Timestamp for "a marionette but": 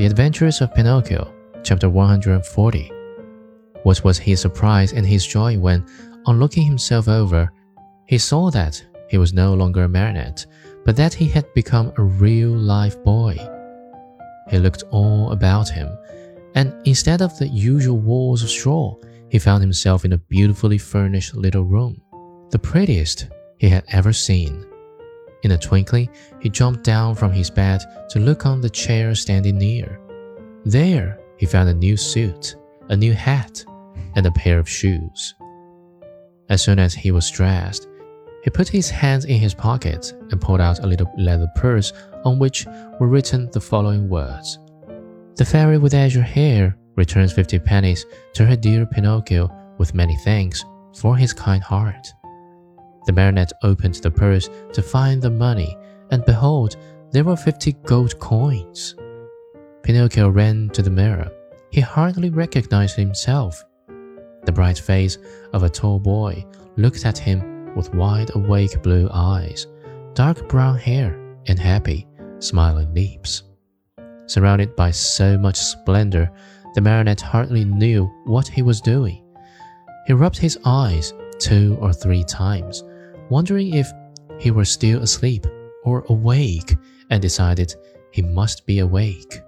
9.82-10.96